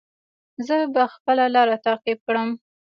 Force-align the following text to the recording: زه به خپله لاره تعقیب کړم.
زه 0.65 0.75
به 0.93 1.03
خپله 1.13 1.45
لاره 1.55 1.77
تعقیب 1.85 2.19
کړم. 2.27 2.49